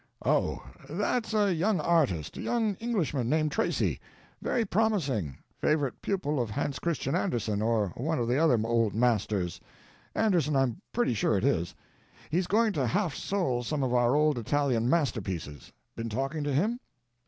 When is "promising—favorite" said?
4.65-6.01